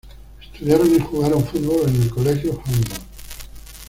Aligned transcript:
Estudiaron 0.41 0.95
y 0.95 0.99
jugaron 0.99 1.45
fútbol 1.45 1.87
en 1.87 2.01
el 2.01 2.09
Colegio 2.09 2.53
Humboldt. 2.65 3.01